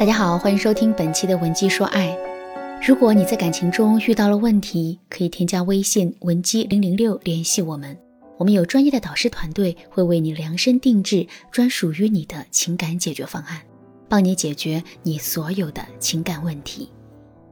[0.00, 2.16] 大家好，欢迎收听本期的文姬说爱。
[2.82, 7.94] 如果你在感情中遇到了问题，可以添加微信文姬零零六联系我们，
[8.38, 13.60] 我们有专业的导师团队会为你量身定制专属于你的情感解决方案，
[14.08, 16.88] 帮你解决你所有的情感问题。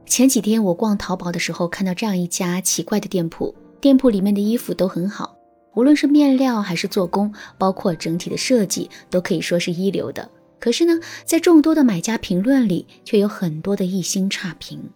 [0.07, 5.35] 前几天我逛淘宝的时候，看到这样一家奇怪的店铺，店铺里面的衣服都很好，
[5.75, 10.27] 无论是面料还是做工，包括整体的设计，都可以说是一流的。
[10.59, 14.89] 可是呢，在众多的买家评论里，却有很多的一星差评。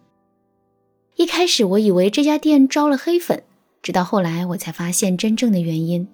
[1.16, 3.42] 一开始我以为这家店招了黑粉，
[3.82, 6.06] 直到后来我才发现真正的原因。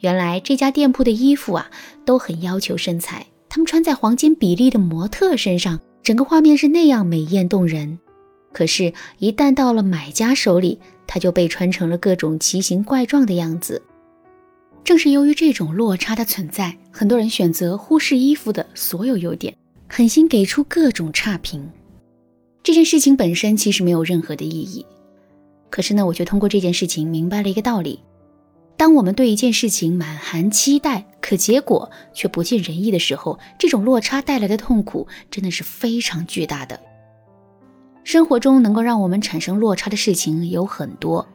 [0.00, 1.70] 原来这家店铺的衣服啊，
[2.04, 7.98] 都很要求身材，他们穿在黄金比例的模特身上，整个画面是那样美艳动人。
[8.52, 10.78] 可是，一旦到了买家手里，
[11.08, 13.82] 它就被穿成了各种奇形怪状的样子。
[14.84, 19.56] 正是由于这种落差的存在，很多人选择忽视衣服的所有优点，
[19.88, 21.66] 狠心给出各种差评。
[22.62, 24.84] 这件事情本身其实没有任何的意义，
[25.70, 28.00] 可是呢，我却通过这件事情明白了一个道理：
[28.76, 36.78] 当我们对一件事情满含期待，可结果却不尽人意的时候，这种落差带来的痛苦真的是非常巨大的。
[38.02, 41.26] 生活中能够让我们产生落差的事情有很多。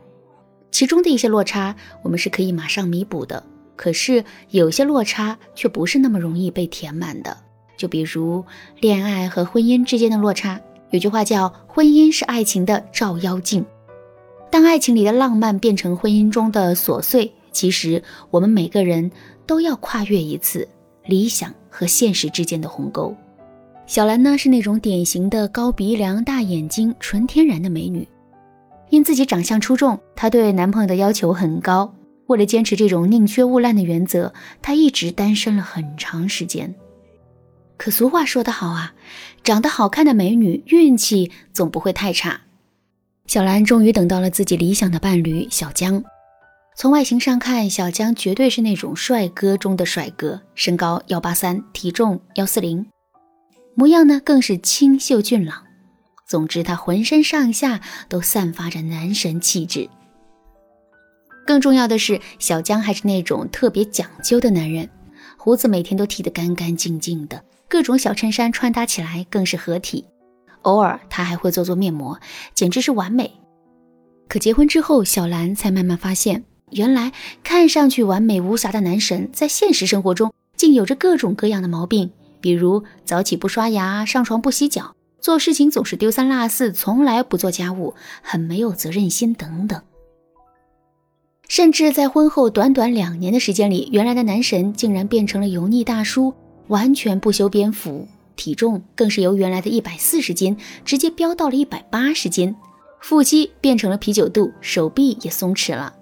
[0.71, 3.43] 其中的一些落差，我们是可以马上弥补的。
[3.75, 7.37] 可是有些落差却不是那么容易被填满的。
[7.77, 8.43] 就比如
[8.81, 10.59] 恋爱和婚姻之间的落差，
[10.91, 13.65] 有句话叫“婚姻是爱情的照妖镜”。
[14.51, 19.09] 当爱情里的浪漫变成婚姻中的琐碎，其实我们每个人
[19.45, 20.67] 都要跨越一次
[21.05, 23.15] 理想和现实之间的鸿沟。
[23.85, 28.07] 小兰呢，是那种典型的高鼻梁、大眼睛、纯天然的美女。
[28.89, 31.93] 因自己长相出众，她对男朋友的要求很高。
[32.27, 36.75] 为了坚持这种宁缺毋滥的原则，她一直单身了很长时间。
[37.77, 38.93] 可俗话说得好啊，
[39.43, 42.41] 长得好看的美女运气总不会太差。
[43.25, 46.03] 小兰终于等到了自己理想的伴侣小江。
[46.75, 52.85] 从外形上看，小江绝对是那种帅哥中的帅哥，身高幺八三，体重幺四零，
[53.75, 55.63] 模样呢更是清秀俊朗。
[56.29, 59.89] 总之，他浑身上下都散发着男神气质。
[61.43, 64.87] 更重要的是，小江还是那种特别讲究的男人，
[65.37, 70.05] 胡子每天都剃得干干净净的，各种小衬衫穿搭起来更是合体。
[70.61, 72.19] 偶尔他还会做做面膜，
[72.53, 73.33] 简直是完美。
[74.27, 77.11] 可结婚之后，小兰才慢慢发现，原来
[77.43, 84.93] 看上去完美无瑕的男神，在现实生活中竟有着各种各样的毛病，比如早起不刷牙，上床不洗脚。
[85.21, 89.81] 做事情总是丢三落四，从来不做家务，很没有责任心等等。
[91.47, 96.33] 甚至在婚后短短两年的时间里，原来的男神竟然变成了油腻大叔，
[96.67, 102.55] 完全不修边幅，体重更是由原来的一百四十斤直接飙到了一百八十斤，
[103.01, 105.95] 腹肌变成了啤酒肚，手臂也松弛了。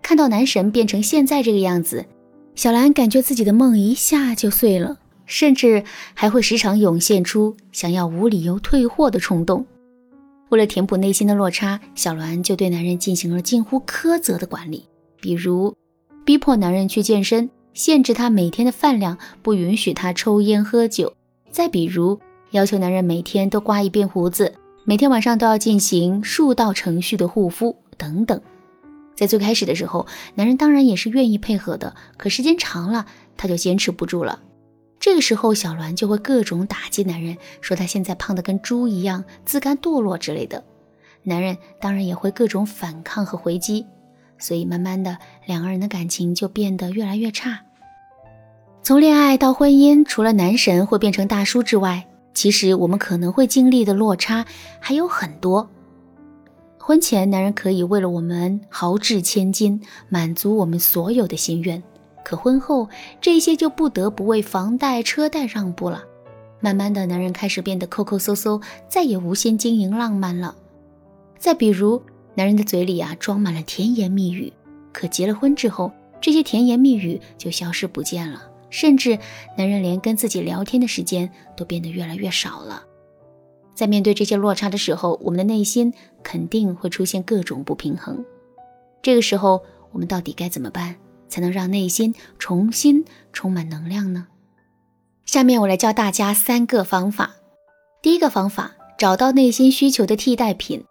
[0.00, 2.06] 看到男神变成现在这个样子，
[2.54, 4.96] 小兰感觉自己的梦一下就碎了。
[5.28, 5.84] 甚至
[6.14, 9.64] 还会时常涌现出想要无理由退货的冲动。
[10.48, 14.86] 为了填补内心的落差，小栾就对男人进行了近乎苛责的管理，
[15.20, 15.76] 比如
[16.24, 21.12] 逼迫男人去健身，限制他每天的饭量，不允许他抽烟喝酒；
[21.50, 22.18] 再比如
[22.52, 28.40] 要求男人每天都刮一遍胡子，每天晚上都要进行数道程序的护肤等等。
[29.14, 33.04] 在最开始的时候，男人当然也是愿意配合的，可时间长了，
[33.36, 34.40] 他就坚持不住了。
[35.00, 40.64] 这个时候，小栾就会各种打击男人，说他现在胖得跟猪一样，自甘堕落之类的。
[41.22, 43.86] 男人当然也会各种反抗和回击，
[44.38, 47.60] 所以慢慢的，两个人的感情就变得越来越差。
[48.82, 54.44] 从恋爱到婚姻，除了男神会变成大叔之外，其实我们可能会经历的落差
[54.80, 55.68] 还有很多。
[56.78, 61.82] 婚前，男人可以为了我们豪掷千金，满足我们所有的心愿。
[62.28, 62.90] 可婚后，
[63.22, 66.04] 这些就不得不为房贷、车贷让步了。
[66.60, 70.54] 慢慢的，男人开始变得抠抠搜搜，再也无心经营浪漫了。
[71.38, 72.02] 再比如，
[72.34, 74.52] 男人的嘴里啊装满了甜言蜜语，
[74.92, 79.18] 可结了婚之后，这些甜言蜜语就消失不见了，甚至
[79.56, 82.82] 男人连跟自己聊天的时间都变得越来越少了。
[83.74, 88.22] 在面对这些落差的时候，我们的内心肯定会出现各种不平衡。
[89.00, 89.62] 这个时候，
[89.92, 90.94] 我们到底该怎么办？
[91.28, 94.26] 才能让内心重新充满能量呢？
[95.26, 97.34] 下面我来教大家三个方法。
[98.00, 100.84] 第一个方法，找到内心需求的替代品。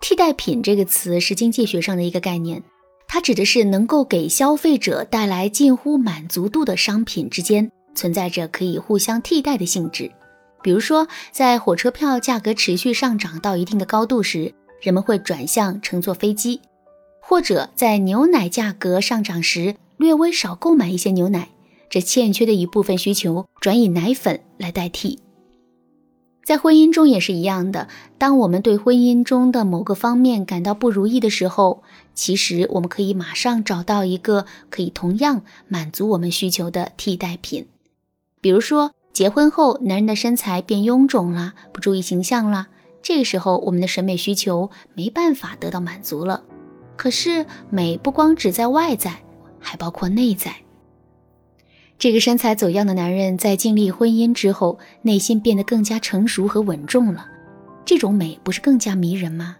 [0.00, 2.62] 替代品这个词是经济学上的一个概念，
[3.06, 10.10] 它指的是能够给消费者带来近乎满足度的商品之间存在着可以互相替代的性质。
[10.62, 16.60] 比如说，在火车票价格持续上涨到一定的高度时，人们会转向乘坐飞机；
[17.20, 21.50] 或者在牛奶价格上涨时，略微少购买一些牛奶，
[21.88, 25.20] 这欠缺的一部分需求转以奶粉来代替。
[26.44, 27.88] 在婚姻中也是一样的，
[28.18, 31.82] 当我们对婚姻中的某个方面感到不如意的时候，
[32.14, 37.66] 其实我们可以马上找到一个可以同样满足我们需求的替代品，
[38.40, 38.92] 比如说。
[39.12, 42.68] 结婚后，男人的身材变臃肿了，不注意形象了。
[43.02, 46.44] 这个时候，我们的审美需求没办法得到满足了。
[47.00, 49.22] 可是，美不光只在外在，
[49.58, 50.54] 还包括内在。
[51.98, 57.26] 这个身材走样的男人在经历婚姻之后，内心变得更加成熟和稳重了。
[57.86, 59.56] 这种美不是更加迷人吗？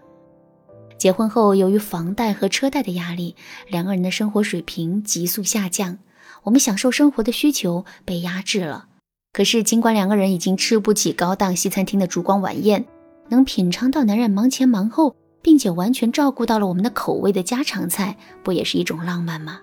[0.99, 3.35] 结婚后，由于房贷和车贷的压力，
[3.67, 5.97] 两个人的生活水平急速下降，
[6.43, 8.85] 我们享受生活的需求被压制了。
[9.33, 12.85] 可是，尽管两个人已经吃不起高档西餐厅的烛光晚宴，
[13.29, 19.59] 能品尝到男人忙前忙后，并且完全照顾到了我们的口味的家常菜，不也是一种浪漫吗？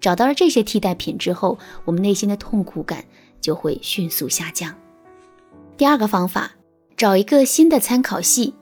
[0.00, 3.04] 找到了这些替代品之后，我们内心的痛苦感
[3.40, 4.74] 就会迅速下降。
[5.76, 6.52] 第二个方法，
[6.96, 8.54] 找一个新的参考系。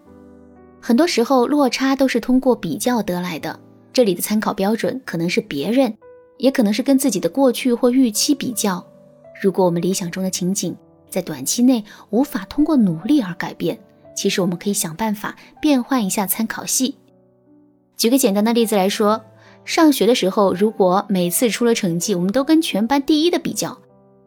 [0.80, 3.58] 很多时候，落差都是通过比较得来的。
[3.92, 5.96] 这里的参考标准可能是别人，
[6.38, 8.84] 也可能是跟自己的过去或预期比较。
[9.42, 10.76] 如果我们理想中的情景
[11.08, 13.78] 在短期内无法通过努力而改变，
[14.16, 16.96] 其实我们可以想办法变换一下参考系。
[17.96, 19.22] 举个简单的例子来说，
[19.64, 23.78] 上学的时候，如果每次出了成绩我们都跟全班第一的比较，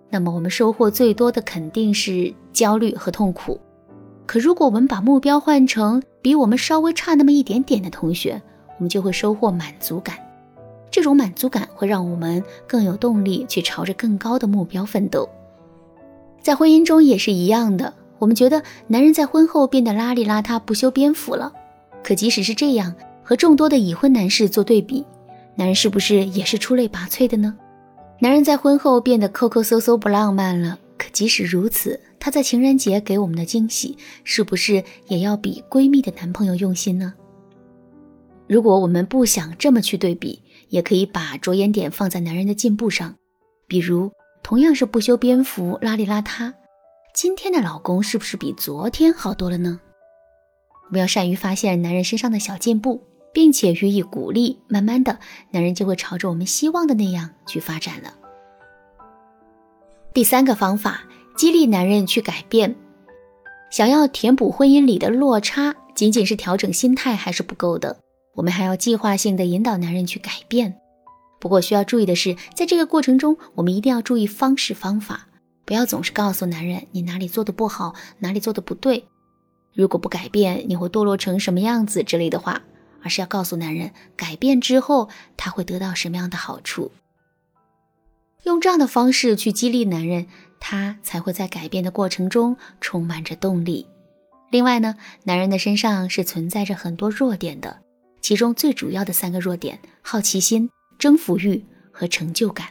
[0.09, 3.59] 那么我们收获最多的肯定是焦虑和痛苦。
[4.25, 8.41] 可如果我们把目标换成比我们稍微差那么一点点的同学，
[8.77, 10.17] 我们就会收获满足感。
[10.91, 15.29] 这种满足感会让我们更有动力去朝着更高的目标奋斗。
[16.41, 21.51] 在婚姻中也是一样的，我们觉得男人在婚后变得邋里邋遢、不修边幅了。
[22.03, 22.93] 可即使是这样，
[23.23, 25.05] 和众多的已婚男士做对比，
[25.55, 27.57] 男人是不是也是出类拔萃的呢？
[28.19, 30.77] 男人在婚后变得抠抠搜搜、不浪漫了。
[30.97, 37.13] 可即使如此，他在情人节给我们的惊喜，是不是也要比闺蜜的男朋友用心呢？
[38.47, 43.15] 如果我们不想这么去对比，也可以把着眼点放在男人的进步上，
[43.67, 44.11] 比如
[44.43, 46.51] 同样是不修边幅、邋里邋遢，
[47.21, 49.81] 今天的老公是不是比昨天好多了呢？
[50.87, 55.19] 我们要善于发现男人身上的小进步，并且予以鼓励，慢慢的，
[55.51, 58.13] 男人就会朝着我们希望的那样去发展了。
[60.13, 61.03] 第三个方法，
[61.35, 62.73] 激励男人去改变。
[63.69, 67.99] 想要填补婚姻里的落差，仅仅是调整心态还是不够的。
[68.35, 70.73] 我们还要计划性的引导男人去改变，
[71.41, 75.27] 不过需要注意的是，在这个过程中，我们一定要注意方式方法，
[75.69, 79.05] 不要总是告诉男人你哪里做的不好，哪里做的不对。
[79.71, 82.63] 如果不改变，你会堕落成什么样子之类的话，
[83.03, 86.91] 而是要告诉男人，改变之后他会得到什么样的好处。
[88.45, 90.25] 用这样的方式去激励男人，
[90.59, 93.85] 他才会在改变的过程中充满着动力。
[94.49, 94.95] 另外呢，
[95.25, 97.79] 男人的身上是存在着很多弱点的。
[98.21, 100.67] 其中最主要的三个弱点：好奇心、
[100.97, 102.69] 征服欲和成就感。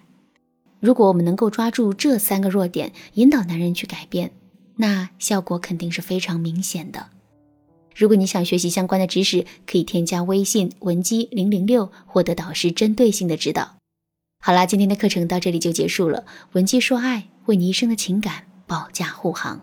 [0.80, 4.30] 如果我们能够抓住这三个弱点，引导男人去改变，
[4.76, 7.06] 那效果肯定是非常明显的。
[7.96, 13.76] 如果你想学习相关的知识，可以添加微信文姬零零六，获得导师针对性的指导。
[14.40, 16.24] 好啦，今天的课程到这里就结束了。
[16.52, 19.60] 文姬说爱，为你一生的情感保驾护航。